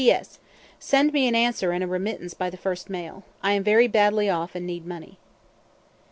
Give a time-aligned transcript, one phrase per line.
[0.03, 0.39] "P.S.
[0.79, 3.23] Send me an answer and a remittance by the first mail.
[3.43, 5.19] I am very badly off and need money."